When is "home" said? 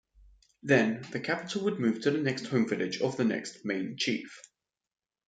2.49-2.67